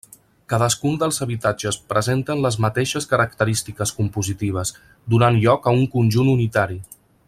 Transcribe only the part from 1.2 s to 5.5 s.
habitatges presenten les mateixes característiques compositives, donant